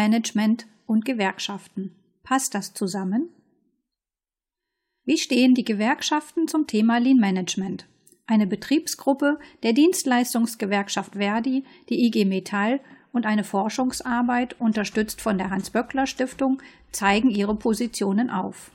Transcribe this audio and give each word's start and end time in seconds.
Management 0.00 0.66
und 0.86 1.04
Gewerkschaften. 1.04 1.94
Passt 2.22 2.54
das 2.54 2.72
zusammen? 2.72 3.28
Wie 5.04 5.18
stehen 5.18 5.54
die 5.54 5.62
Gewerkschaften 5.62 6.48
zum 6.48 6.66
Thema 6.66 6.96
Lean 6.96 7.18
Management? 7.18 7.86
Eine 8.26 8.46
Betriebsgruppe 8.46 9.38
der 9.62 9.74
Dienstleistungsgewerkschaft 9.74 11.16
Verdi, 11.16 11.64
die 11.90 12.06
IG 12.06 12.24
Metall 12.24 12.80
und 13.12 13.26
eine 13.26 13.44
Forschungsarbeit, 13.44 14.58
unterstützt 14.58 15.20
von 15.20 15.36
der 15.36 15.50
Hans-Böckler-Stiftung, 15.50 16.62
zeigen 16.92 17.28
ihre 17.28 17.54
Positionen 17.54 18.30
auf. 18.30 18.70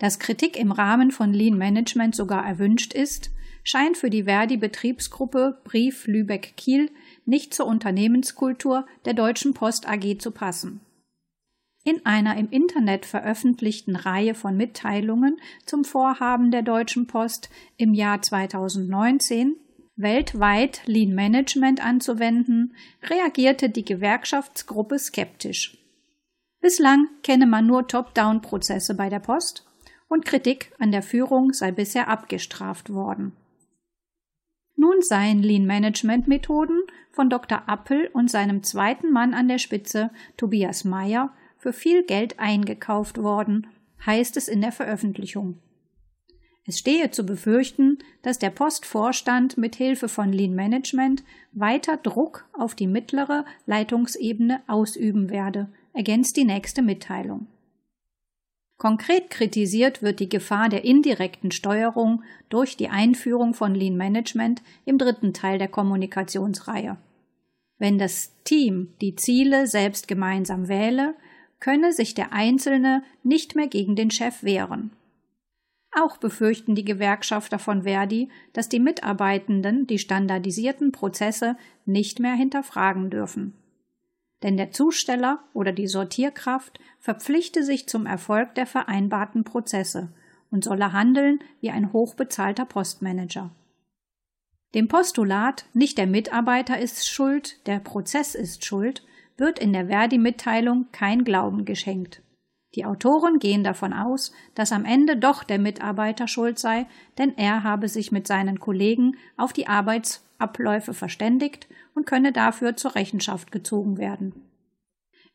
Dass 0.00 0.18
Kritik 0.18 0.56
im 0.56 0.72
Rahmen 0.72 1.12
von 1.12 1.32
Lean 1.32 1.56
Management 1.56 2.16
sogar 2.16 2.44
erwünscht 2.44 2.92
ist, 2.92 3.30
scheint 3.62 3.96
für 3.96 4.10
die 4.10 4.24
Verdi-Betriebsgruppe 4.24 5.60
Brief 5.62 6.08
Lübeck-Kiel 6.08 6.90
nicht 7.28 7.52
zur 7.52 7.66
Unternehmenskultur 7.66 8.86
der 9.04 9.12
Deutschen 9.14 9.52
Post 9.54 9.86
AG 9.86 10.18
zu 10.18 10.30
passen. 10.30 10.80
In 11.84 12.04
einer 12.04 12.36
im 12.36 12.50
Internet 12.50 13.06
veröffentlichten 13.06 13.96
Reihe 13.96 14.34
von 14.34 14.56
Mitteilungen 14.56 15.36
zum 15.64 15.84
Vorhaben 15.84 16.50
der 16.50 16.62
Deutschen 16.62 17.06
Post 17.06 17.50
im 17.76 17.94
Jahr 17.94 18.20
2019 18.20 19.56
weltweit 19.98 20.82
Lean 20.86 21.14
Management 21.14 21.84
anzuwenden, 21.84 22.74
reagierte 23.02 23.68
die 23.68 23.84
Gewerkschaftsgruppe 23.84 24.98
skeptisch. 24.98 25.76
Bislang 26.60 27.08
kenne 27.22 27.46
man 27.46 27.66
nur 27.66 27.88
Top-Down-Prozesse 27.88 28.94
bei 28.94 29.08
der 29.08 29.20
Post 29.20 29.66
und 30.08 30.24
Kritik 30.24 30.72
an 30.78 30.92
der 30.92 31.02
Führung 31.02 31.52
sei 31.52 31.72
bisher 31.72 32.08
abgestraft 32.08 32.90
worden. 32.90 33.32
Nun 34.76 35.02
seien 35.02 35.42
Lean 35.42 35.66
Management 35.66 36.28
Methoden 36.28 36.80
von 37.18 37.30
Dr. 37.30 37.64
Appel 37.66 38.08
und 38.12 38.30
seinem 38.30 38.62
zweiten 38.62 39.10
Mann 39.10 39.34
an 39.34 39.48
der 39.48 39.58
Spitze, 39.58 40.10
Tobias 40.36 40.84
Meyer, 40.84 41.32
für 41.56 41.72
viel 41.72 42.04
Geld 42.04 42.38
eingekauft 42.38 43.20
worden, 43.20 43.66
heißt 44.06 44.36
es 44.36 44.46
in 44.46 44.60
der 44.60 44.70
Veröffentlichung. 44.70 45.58
Es 46.64 46.78
stehe 46.78 47.10
zu 47.10 47.26
befürchten, 47.26 47.98
dass 48.22 48.38
der 48.38 48.50
Postvorstand 48.50 49.58
mit 49.58 49.74
Hilfe 49.74 50.08
von 50.08 50.32
Lean 50.32 50.54
Management 50.54 51.24
weiter 51.50 51.96
Druck 51.96 52.48
auf 52.52 52.76
die 52.76 52.86
mittlere 52.86 53.44
Leitungsebene 53.66 54.60
ausüben 54.68 55.28
werde, 55.28 55.66
ergänzt 55.94 56.36
die 56.36 56.44
nächste 56.44 56.82
Mitteilung. 56.82 57.48
Konkret 58.76 59.28
kritisiert 59.30 60.02
wird 60.02 60.20
die 60.20 60.28
Gefahr 60.28 60.68
der 60.68 60.84
indirekten 60.84 61.50
Steuerung 61.50 62.22
durch 62.48 62.76
die 62.76 62.90
Einführung 62.90 63.54
von 63.54 63.74
Lean 63.74 63.96
Management 63.96 64.62
im 64.84 64.98
dritten 64.98 65.32
Teil 65.32 65.58
der 65.58 65.66
Kommunikationsreihe. 65.66 66.96
Wenn 67.78 67.98
das 67.98 68.32
Team 68.44 68.94
die 69.00 69.14
Ziele 69.14 69.66
selbst 69.66 70.08
gemeinsam 70.08 70.68
wähle, 70.68 71.14
könne 71.60 71.92
sich 71.92 72.14
der 72.14 72.32
Einzelne 72.32 73.02
nicht 73.22 73.54
mehr 73.54 73.68
gegen 73.68 73.96
den 73.96 74.10
Chef 74.10 74.42
wehren. 74.42 74.90
Auch 75.92 76.18
befürchten 76.18 76.74
die 76.74 76.84
Gewerkschafter 76.84 77.58
von 77.58 77.82
Verdi, 77.82 78.28
dass 78.52 78.68
die 78.68 78.80
Mitarbeitenden 78.80 79.86
die 79.86 79.98
standardisierten 79.98 80.92
Prozesse 80.92 81.56
nicht 81.86 82.20
mehr 82.20 82.34
hinterfragen 82.34 83.10
dürfen. 83.10 83.54
Denn 84.42 84.56
der 84.56 84.70
Zusteller 84.70 85.42
oder 85.54 85.72
die 85.72 85.88
Sortierkraft 85.88 86.78
verpflichte 87.00 87.64
sich 87.64 87.88
zum 87.88 88.06
Erfolg 88.06 88.54
der 88.54 88.66
vereinbarten 88.66 89.44
Prozesse 89.44 90.12
und 90.50 90.64
solle 90.64 90.92
handeln 90.92 91.40
wie 91.60 91.70
ein 91.70 91.92
hochbezahlter 91.92 92.64
Postmanager. 92.64 93.50
Dem 94.74 94.88
Postulat 94.88 95.64
nicht 95.72 95.96
der 95.96 96.06
Mitarbeiter 96.06 96.78
ist 96.78 97.08
schuld, 97.08 97.66
der 97.66 97.78
Prozess 97.78 98.34
ist 98.34 98.64
schuld, 98.64 99.02
wird 99.36 99.58
in 99.58 99.72
der 99.72 99.86
Verdi-Mitteilung 99.86 100.86
kein 100.92 101.24
Glauben 101.24 101.64
geschenkt. 101.64 102.22
Die 102.74 102.84
Autoren 102.84 103.38
gehen 103.38 103.64
davon 103.64 103.94
aus, 103.94 104.32
dass 104.54 104.72
am 104.72 104.84
Ende 104.84 105.16
doch 105.16 105.42
der 105.42 105.58
Mitarbeiter 105.58 106.28
schuld 106.28 106.58
sei, 106.58 106.86
denn 107.16 107.36
er 107.38 107.62
habe 107.62 107.88
sich 107.88 108.12
mit 108.12 108.26
seinen 108.26 108.60
Kollegen 108.60 109.16
auf 109.38 109.54
die 109.54 109.68
Arbeitsabläufe 109.68 110.92
verständigt 110.92 111.66
und 111.94 112.06
könne 112.06 112.32
dafür 112.32 112.76
zur 112.76 112.94
Rechenschaft 112.94 113.50
gezogen 113.52 113.96
werden. 113.96 114.44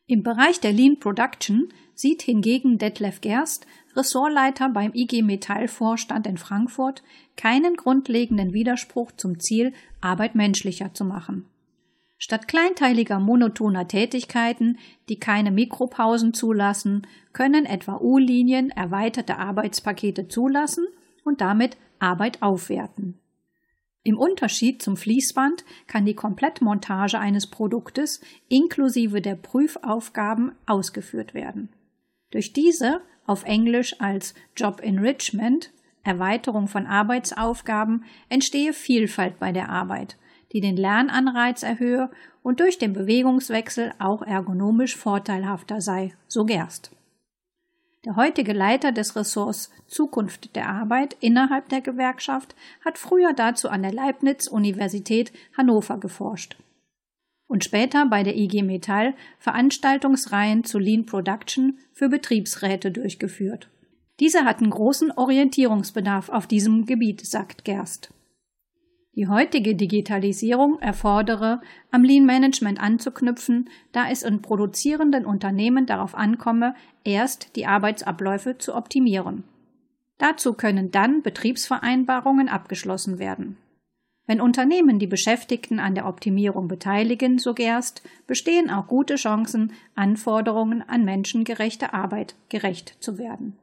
Im 0.06 0.22
Bereich 0.22 0.60
der 0.60 0.72
Lean 0.72 0.98
Production 1.00 1.72
sieht 1.94 2.22
hingegen 2.22 2.78
Detlef 2.78 3.20
Gerst, 3.20 3.66
Ressortleiter 3.96 4.68
beim 4.68 4.92
IG 4.94 5.22
Metall 5.22 5.68
Vorstand 5.68 6.26
in 6.26 6.36
Frankfurt, 6.36 7.02
keinen 7.36 7.76
grundlegenden 7.76 8.52
Widerspruch 8.52 9.12
zum 9.12 9.38
Ziel, 9.40 9.72
Arbeit 10.00 10.34
menschlicher 10.34 10.94
zu 10.94 11.04
machen. 11.04 11.46
Statt 12.16 12.48
kleinteiliger 12.48 13.18
monotoner 13.20 13.86
Tätigkeiten, 13.86 14.78
die 15.08 15.18
keine 15.18 15.50
Mikropausen 15.50 16.32
zulassen, 16.32 17.06
können 17.32 17.66
etwa 17.66 17.98
U-Linien 18.00 18.70
erweiterte 18.70 19.36
Arbeitspakete 19.38 20.28
zulassen 20.28 20.86
und 21.24 21.40
damit 21.40 21.76
Arbeit 21.98 22.42
aufwerten. 22.42 23.20
Im 24.04 24.18
Unterschied 24.18 24.82
zum 24.82 24.96
Fließband 24.96 25.64
kann 25.86 26.04
die 26.04 26.14
Komplettmontage 26.14 27.18
eines 27.18 27.46
Produktes 27.46 28.20
inklusive 28.48 29.22
der 29.22 29.34
Prüfaufgaben 29.34 30.52
ausgeführt 30.66 31.32
werden. 31.32 31.70
Durch 32.30 32.52
diese, 32.52 33.00
auf 33.26 33.44
Englisch 33.44 34.00
als 34.00 34.34
Job 34.56 34.80
Enrichment, 34.82 35.70
Erweiterung 36.02 36.68
von 36.68 36.86
Arbeitsaufgaben, 36.86 38.04
entstehe 38.28 38.72
Vielfalt 38.72 39.38
bei 39.38 39.52
der 39.52 39.68
Arbeit 39.68 40.16
die 40.54 40.60
den 40.60 40.76
Lernanreiz 40.76 41.62
erhöhe 41.62 42.10
und 42.42 42.60
durch 42.60 42.78
den 42.78 42.92
Bewegungswechsel 42.92 43.92
auch 43.98 44.22
ergonomisch 44.22 44.96
vorteilhafter 44.96 45.80
sei, 45.80 46.14
so 46.28 46.44
Gerst. 46.44 46.92
Der 48.04 48.16
heutige 48.16 48.52
Leiter 48.52 48.92
des 48.92 49.16
Ressorts 49.16 49.70
Zukunft 49.88 50.54
der 50.54 50.68
Arbeit 50.68 51.16
innerhalb 51.20 51.68
der 51.70 51.80
Gewerkschaft 51.80 52.54
hat 52.84 52.98
früher 52.98 53.32
dazu 53.32 53.68
an 53.68 53.82
der 53.82 53.92
Leibniz-Universität 53.92 55.32
Hannover 55.56 55.98
geforscht 55.98 56.56
und 57.46 57.64
später 57.64 58.06
bei 58.06 58.22
der 58.22 58.36
IG 58.36 58.62
Metall 58.62 59.14
Veranstaltungsreihen 59.38 60.64
zu 60.64 60.78
Lean 60.78 61.06
Production 61.06 61.78
für 61.92 62.08
Betriebsräte 62.08 62.90
durchgeführt. 62.90 63.68
Diese 64.20 64.44
hatten 64.44 64.70
großen 64.70 65.10
Orientierungsbedarf 65.10 66.28
auf 66.28 66.46
diesem 66.46 66.86
Gebiet, 66.86 67.26
sagt 67.26 67.64
Gerst. 67.64 68.12
Die 69.16 69.28
heutige 69.28 69.76
Digitalisierung 69.76 70.80
erfordere, 70.80 71.60
am 71.92 72.02
Lean 72.02 72.26
Management 72.26 72.80
anzuknüpfen, 72.80 73.70
da 73.92 74.08
es 74.10 74.24
in 74.24 74.42
produzierenden 74.42 75.24
Unternehmen 75.24 75.86
darauf 75.86 76.16
ankomme, 76.16 76.74
erst 77.04 77.54
die 77.54 77.66
Arbeitsabläufe 77.66 78.58
zu 78.58 78.74
optimieren. 78.74 79.44
Dazu 80.18 80.54
können 80.54 80.90
dann 80.90 81.22
Betriebsvereinbarungen 81.22 82.48
abgeschlossen 82.48 83.18
werden. 83.18 83.56
Wenn 84.26 84.40
Unternehmen 84.40 84.98
die 84.98 85.06
Beschäftigten 85.06 85.78
an 85.78 85.94
der 85.94 86.06
Optimierung 86.06 86.66
beteiligen, 86.66 87.38
so 87.38 87.52
Gerst, 87.52 88.02
bestehen 88.26 88.70
auch 88.70 88.86
gute 88.86 89.16
Chancen, 89.16 89.72
Anforderungen 89.94 90.82
an 90.82 91.04
menschengerechte 91.04 91.92
Arbeit 91.92 92.34
gerecht 92.48 92.96
zu 93.00 93.18
werden. 93.18 93.56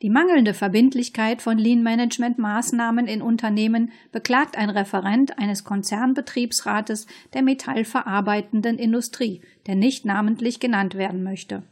Die 0.00 0.10
mangelnde 0.10 0.52
Verbindlichkeit 0.52 1.42
von 1.42 1.58
Lean-Management-Maßnahmen 1.58 3.06
in 3.06 3.22
Unternehmen 3.22 3.92
beklagt 4.10 4.58
ein 4.58 4.68
Referent 4.68 5.38
eines 5.38 5.62
Konzernbetriebsrates 5.62 7.06
der 7.34 7.42
metallverarbeitenden 7.42 8.78
Industrie, 8.78 9.42
der 9.66 9.76
nicht 9.76 10.04
namentlich 10.04 10.58
genannt 10.58 10.96
werden 10.96 11.22
möchte. 11.22 11.62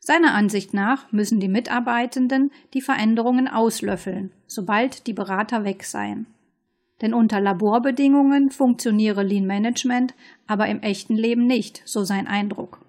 Seiner 0.00 0.34
Ansicht 0.34 0.74
nach 0.74 1.12
müssen 1.12 1.38
die 1.38 1.46
Mitarbeitenden 1.46 2.50
die 2.74 2.80
Veränderungen 2.80 3.46
auslöffeln, 3.46 4.32
sobald 4.48 5.06
die 5.06 5.12
Berater 5.12 5.62
weg 5.62 5.84
seien. 5.84 6.26
Denn 7.02 7.12
unter 7.12 7.40
Laborbedingungen 7.40 8.50
funktioniere 8.50 9.22
Lean 9.22 9.44
Management, 9.46 10.14
aber 10.46 10.68
im 10.68 10.80
echten 10.80 11.16
Leben 11.16 11.46
nicht, 11.46 11.82
so 11.84 12.04
sein 12.04 12.26
Eindruck. 12.26 12.80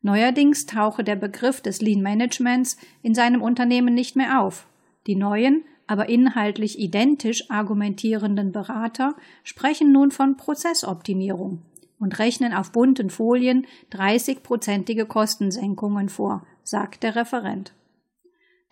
Neuerdings 0.00 0.66
tauche 0.66 1.02
der 1.02 1.16
Begriff 1.16 1.60
des 1.60 1.82
Lean 1.82 2.00
Managements 2.00 2.78
in 3.02 3.14
seinem 3.14 3.42
Unternehmen 3.42 3.92
nicht 3.92 4.16
mehr 4.16 4.40
auf. 4.40 4.66
Die 5.06 5.16
neuen, 5.16 5.64
aber 5.86 6.08
inhaltlich 6.08 6.78
identisch 6.78 7.50
argumentierenden 7.50 8.52
Berater 8.52 9.16
sprechen 9.42 9.92
nun 9.92 10.10
von 10.10 10.36
Prozessoptimierung 10.36 11.62
und 11.98 12.18
rechnen 12.18 12.52
auf 12.52 12.72
bunten 12.72 13.10
Folien 13.10 13.66
30-prozentige 13.92 15.06
Kostensenkungen 15.06 16.08
vor, 16.08 16.46
sagt 16.62 17.02
der 17.02 17.16
Referent. 17.16 17.72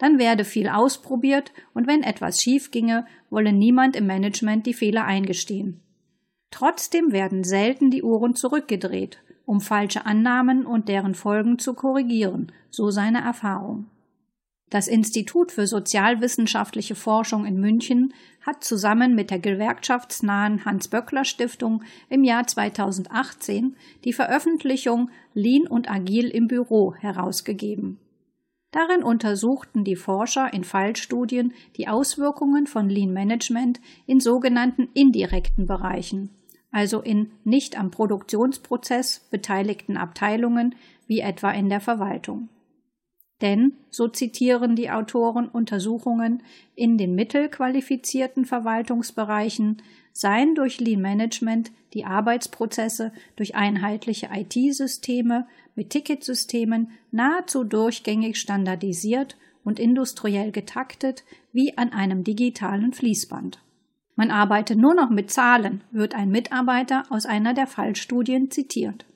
Dann 0.02 0.18
werde 0.18 0.44
viel 0.44 0.68
ausprobiert 0.68 1.52
und 1.74 1.86
wenn 1.86 2.02
etwas 2.02 2.42
schief 2.42 2.72
ginge, 2.72 3.06
wolle 3.30 3.52
niemand 3.52 3.94
im 3.94 4.06
Management 4.06 4.66
die 4.66 4.74
Fehler 4.74 5.04
eingestehen. 5.04 5.80
Trotzdem 6.50 7.12
werden 7.12 7.44
selten 7.44 7.90
die 7.90 8.02
Uhren 8.02 8.34
zurückgedreht 8.34 9.22
um 9.44 9.60
falsche 9.60 10.06
Annahmen 10.06 10.64
und 10.64 10.88
deren 10.88 11.14
Folgen 11.14 11.58
zu 11.58 11.74
korrigieren, 11.74 12.52
so 12.70 12.90
seine 12.90 13.22
Erfahrung. 13.22 13.86
Das 14.70 14.88
Institut 14.88 15.52
für 15.52 15.66
sozialwissenschaftliche 15.66 16.94
Forschung 16.94 17.44
in 17.44 17.60
München 17.60 18.14
hat 18.40 18.64
zusammen 18.64 19.14
mit 19.14 19.30
der 19.30 19.38
gewerkschaftsnahen 19.38 20.64
Hans-Böckler-Stiftung 20.64 21.82
im 22.08 22.24
Jahr 22.24 22.46
2018 22.46 23.76
die 24.04 24.14
Veröffentlichung 24.14 25.10
Lean 25.34 25.66
und 25.66 25.90
Agil 25.90 26.28
im 26.28 26.48
Büro 26.48 26.94
herausgegeben. 26.94 27.98
Darin 28.72 29.02
untersuchten 29.02 29.84
die 29.84 29.96
Forscher 29.96 30.52
in 30.52 30.64
Fallstudien 30.64 31.52
die 31.76 31.88
Auswirkungen 31.88 32.66
von 32.66 32.88
Lean 32.88 33.12
Management 33.12 33.80
in 34.06 34.18
sogenannten 34.18 34.88
indirekten 34.94 35.66
Bereichen, 35.66 36.30
also 36.72 37.00
in 37.02 37.30
nicht 37.44 37.78
am 37.78 37.90
Produktionsprozess 37.90 39.28
beteiligten 39.30 39.98
Abteilungen 39.98 40.74
wie 41.06 41.20
etwa 41.20 41.50
in 41.50 41.68
der 41.68 41.80
Verwaltung. 41.80 42.48
Denn, 43.42 43.72
so 43.90 44.06
zitieren 44.06 44.76
die 44.76 44.90
Autoren 44.90 45.48
Untersuchungen, 45.48 46.42
in 46.76 46.96
den 46.96 47.14
mittelqualifizierten 47.16 48.44
Verwaltungsbereichen 48.44 49.82
seien 50.12 50.54
durch 50.54 50.80
Lean 50.80 51.02
Management 51.02 51.72
die 51.92 52.04
Arbeitsprozesse 52.04 53.12
durch 53.34 53.54
einheitliche 53.56 54.30
IT-Systeme 54.32 55.46
mit 55.74 55.90
Ticketsystemen 55.90 56.92
nahezu 57.10 57.64
durchgängig 57.64 58.38
standardisiert 58.38 59.36
und 59.64 59.80
industriell 59.80 60.52
getaktet 60.52 61.24
wie 61.52 61.76
an 61.76 61.92
einem 61.92 62.24
digitalen 62.24 62.92
Fließband. 62.92 63.58
Man 64.14 64.30
arbeite 64.30 64.76
nur 64.76 64.94
noch 64.94 65.10
mit 65.10 65.30
Zahlen, 65.30 65.82
wird 65.90 66.14
ein 66.14 66.30
Mitarbeiter 66.30 67.04
aus 67.10 67.26
einer 67.26 67.54
der 67.54 67.66
Fallstudien 67.66 68.50
zitiert. 68.50 69.06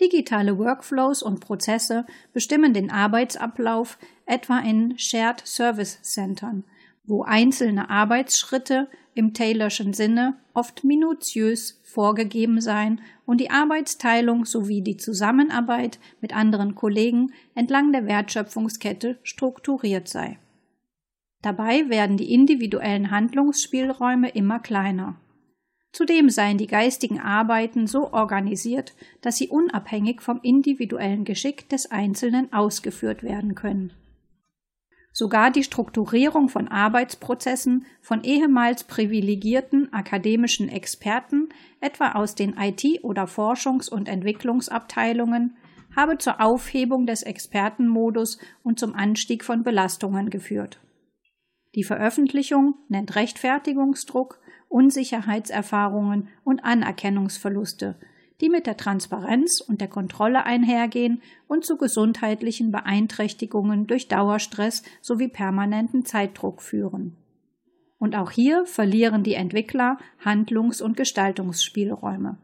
Digitale 0.00 0.58
Workflows 0.58 1.22
und 1.22 1.40
Prozesse 1.40 2.04
bestimmen 2.32 2.74
den 2.74 2.90
Arbeitsablauf 2.90 3.98
etwa 4.26 4.58
in 4.58 4.98
Shared 4.98 5.46
Service 5.46 6.02
Centern, 6.02 6.64
wo 7.04 7.22
einzelne 7.22 7.90
Arbeitsschritte 7.90 8.88
im 9.14 9.34
Taylorschen 9.34 9.92
Sinne 9.92 10.36
oft 10.52 10.82
minutiös 10.82 11.80
vorgegeben 11.84 12.60
seien 12.60 13.00
und 13.24 13.40
die 13.40 13.50
Arbeitsteilung 13.50 14.44
sowie 14.44 14.82
die 14.82 14.96
Zusammenarbeit 14.96 16.00
mit 16.20 16.34
anderen 16.34 16.74
Kollegen 16.74 17.32
entlang 17.54 17.92
der 17.92 18.06
Wertschöpfungskette 18.06 19.18
strukturiert 19.22 20.08
sei. 20.08 20.38
Dabei 21.42 21.88
werden 21.88 22.16
die 22.16 22.32
individuellen 22.32 23.10
Handlungsspielräume 23.10 24.30
immer 24.30 24.58
kleiner. 24.58 25.20
Zudem 25.94 26.28
seien 26.28 26.58
die 26.58 26.66
geistigen 26.66 27.20
Arbeiten 27.20 27.86
so 27.86 28.12
organisiert, 28.12 28.94
dass 29.20 29.36
sie 29.36 29.46
unabhängig 29.46 30.22
vom 30.22 30.40
individuellen 30.42 31.24
Geschick 31.24 31.68
des 31.68 31.88
Einzelnen 31.88 32.52
ausgeführt 32.52 33.22
werden 33.22 33.54
können. 33.54 33.92
Sogar 35.12 35.52
die 35.52 35.62
Strukturierung 35.62 36.48
von 36.48 36.66
Arbeitsprozessen 36.66 37.86
von 38.00 38.24
ehemals 38.24 38.82
privilegierten 38.82 39.92
akademischen 39.92 40.68
Experten, 40.68 41.50
etwa 41.80 42.12
aus 42.14 42.34
den 42.34 42.56
IT- 42.58 43.04
oder 43.04 43.28
Forschungs- 43.28 43.88
und 43.88 44.08
Entwicklungsabteilungen, 44.08 45.56
habe 45.94 46.18
zur 46.18 46.40
Aufhebung 46.40 47.06
des 47.06 47.22
Expertenmodus 47.22 48.38
und 48.64 48.80
zum 48.80 48.96
Anstieg 48.96 49.44
von 49.44 49.62
Belastungen 49.62 50.28
geführt. 50.28 50.80
Die 51.76 51.84
Veröffentlichung 51.84 52.74
nennt 52.88 53.14
Rechtfertigungsdruck 53.14 54.40
Unsicherheitserfahrungen 54.74 56.26
und 56.42 56.64
Anerkennungsverluste, 56.64 57.94
die 58.40 58.48
mit 58.48 58.66
der 58.66 58.76
Transparenz 58.76 59.60
und 59.60 59.80
der 59.80 59.86
Kontrolle 59.86 60.44
einhergehen 60.44 61.22
und 61.46 61.64
zu 61.64 61.76
gesundheitlichen 61.76 62.72
Beeinträchtigungen 62.72 63.86
durch 63.86 64.08
Dauerstress 64.08 64.82
sowie 65.00 65.28
permanenten 65.28 66.04
Zeitdruck 66.04 66.60
führen. 66.60 67.16
Und 67.98 68.16
auch 68.16 68.32
hier 68.32 68.66
verlieren 68.66 69.22
die 69.22 69.34
Entwickler 69.34 69.96
Handlungs- 70.24 70.82
und 70.82 70.96
Gestaltungsspielräume. 70.96 72.38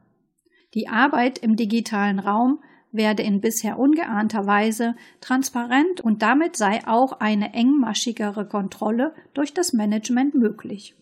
Die 0.74 0.86
Arbeit 0.86 1.38
im 1.38 1.56
digitalen 1.56 2.20
Raum 2.20 2.62
werde 2.92 3.24
in 3.24 3.40
bisher 3.40 3.76
ungeahnter 3.76 4.46
Weise 4.46 4.94
transparent 5.20 6.00
und 6.00 6.22
damit 6.22 6.54
sei 6.54 6.86
auch 6.86 7.18
eine 7.18 7.54
engmaschigere 7.54 8.46
Kontrolle 8.46 9.14
durch 9.34 9.52
das 9.52 9.72
Management 9.72 10.36
möglich. 10.36 10.94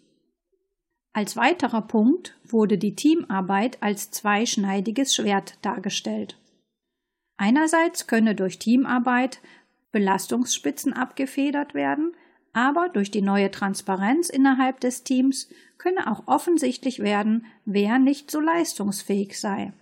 Als 1.13 1.37
weiterer 1.37 1.83
Punkt 1.83 2.39
wurde 2.45 2.79
die 2.79 2.95
Teamarbeit 2.95 3.83
als 3.83 4.11
zweischneidiges 4.11 5.15
Schwert 5.15 5.59
dargestellt. 5.63 6.39
Einerseits 7.37 8.07
könne 8.07 8.35
durch 8.35 8.59
Teamarbeit 8.59 9.41
Belastungsspitzen 9.91 10.93
abgefedert 10.93 11.75
werden, 11.75 12.15
aber 12.53 12.89
durch 12.89 13.11
die 13.11 13.23
neue 13.23 13.51
Transparenz 13.51 14.29
innerhalb 14.29 14.81
des 14.81 15.05
Teams 15.05 15.49
könne 15.79 16.11
auch 16.11 16.27
offensichtlich 16.27 16.99
werden, 16.99 17.47
wer 17.65 17.99
nicht 17.99 18.31
so 18.31 18.41
leistungsfähig 18.41 19.39
sei. 19.39 19.73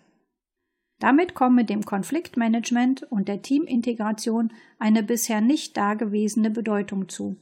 Damit 0.99 1.34
komme 1.34 1.64
dem 1.64 1.84
Konfliktmanagement 1.84 3.02
und 3.11 3.29
der 3.29 3.43
Teamintegration 3.43 4.52
eine 4.79 5.02
bisher 5.02 5.40
nicht 5.40 5.76
dagewesene 5.76 6.50
Bedeutung 6.50 7.08
zu. 7.08 7.37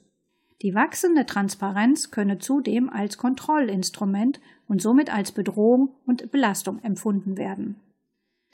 Die 0.63 0.75
wachsende 0.75 1.27
Transparenz 1.27 2.11
könne 2.11 2.39
zudem 2.39 2.89
als 2.89 3.19
Kontrollinstrument 3.19 4.41
und 4.69 4.81
somit 4.81 5.13
als 5.13 5.33
Bedrohung 5.33 5.95
und 6.07 6.31
Belastung 6.31 6.83
empfunden 6.83 7.37
werden. 7.37 7.77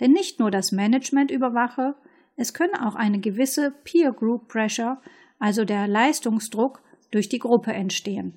Denn 0.00 0.12
nicht 0.12 0.38
nur 0.38 0.50
das 0.50 0.72
Management 0.72 1.30
überwache, 1.30 1.94
es 2.36 2.54
könne 2.54 2.86
auch 2.86 2.94
eine 2.94 3.20
gewisse 3.20 3.70
Peer 3.84 4.12
Group 4.12 4.48
Pressure, 4.48 5.00
also 5.38 5.64
der 5.64 5.86
Leistungsdruck, 5.86 6.82
durch 7.10 7.28
die 7.28 7.38
Gruppe 7.38 7.72
entstehen. 7.72 8.34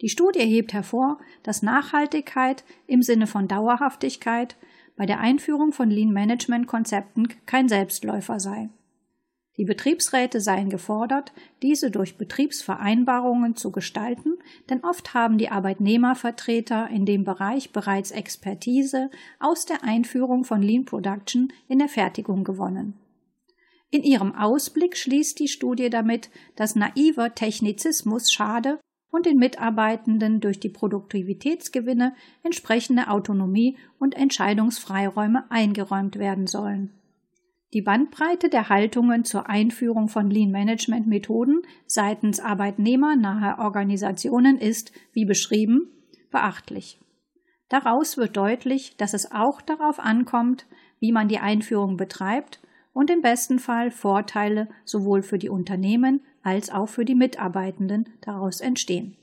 Die 0.00 0.08
Studie 0.08 0.40
hebt 0.40 0.72
hervor, 0.72 1.18
dass 1.42 1.62
Nachhaltigkeit 1.62 2.64
im 2.86 3.02
Sinne 3.02 3.26
von 3.26 3.48
Dauerhaftigkeit 3.48 4.56
bei 4.96 5.06
der 5.06 5.20
Einführung 5.20 5.72
von 5.72 5.90
Lean 5.90 6.12
Management 6.12 6.66
Konzepten 6.66 7.28
kein 7.46 7.68
Selbstläufer 7.68 8.40
sei. 8.40 8.70
Die 9.56 9.64
Betriebsräte 9.64 10.40
seien 10.40 10.70
gefordert, 10.70 11.32
diese 11.60 11.90
durch 11.90 12.16
Betriebsvereinbarungen 12.16 13.56
zu 13.56 13.72
gestalten, 13.72 14.38
denn 14.70 14.84
oft 14.84 15.12
haben 15.12 15.38
die 15.38 15.50
Arbeitnehmervertreter 15.50 16.88
in 16.88 17.04
dem 17.04 17.24
Bereich 17.24 17.72
bereits 17.72 18.10
Expertise 18.10 19.10
aus 19.38 19.66
der 19.66 19.82
Einführung 19.82 20.44
von 20.44 20.62
Lean 20.62 20.84
Production 20.84 21.52
in 21.68 21.78
der 21.78 21.88
Fertigung 21.88 22.44
gewonnen. 22.44 22.94
In 23.90 24.04
ihrem 24.04 24.34
Ausblick 24.34 24.96
schließt 24.96 25.38
die 25.40 25.48
Studie 25.48 25.90
damit, 25.90 26.30
dass 26.54 26.76
naiver 26.76 27.34
Technizismus 27.34 28.30
schade 28.30 28.78
und 29.10 29.26
den 29.26 29.38
Mitarbeitenden 29.38 30.40
durch 30.40 30.60
die 30.60 30.68
Produktivitätsgewinne 30.68 32.14
entsprechende 32.44 33.08
Autonomie 33.08 33.76
und 33.98 34.16
Entscheidungsfreiräume 34.16 35.50
eingeräumt 35.50 36.20
werden 36.20 36.46
sollen. 36.46 36.99
Die 37.72 37.82
Bandbreite 37.82 38.48
der 38.48 38.68
Haltungen 38.68 39.24
zur 39.24 39.48
Einführung 39.48 40.08
von 40.08 40.28
Lean 40.28 40.50
Management 40.50 41.06
Methoden 41.06 41.62
seitens 41.86 42.40
arbeitnehmernaher 42.40 43.60
Organisationen 43.60 44.58
ist, 44.58 44.92
wie 45.12 45.24
beschrieben, 45.24 45.88
beachtlich. 46.32 46.98
Daraus 47.68 48.16
wird 48.16 48.36
deutlich, 48.36 48.96
dass 48.96 49.14
es 49.14 49.30
auch 49.30 49.60
darauf 49.60 50.00
ankommt, 50.00 50.66
wie 50.98 51.12
man 51.12 51.28
die 51.28 51.38
Einführung 51.38 51.96
betreibt 51.96 52.60
und 52.92 53.08
im 53.08 53.22
besten 53.22 53.60
Fall 53.60 53.92
Vorteile 53.92 54.68
sowohl 54.84 55.22
für 55.22 55.38
die 55.38 55.48
Unternehmen 55.48 56.22
als 56.42 56.70
auch 56.70 56.88
für 56.88 57.04
die 57.04 57.14
Mitarbeitenden 57.14 58.08
daraus 58.20 58.60
entstehen. 58.60 59.16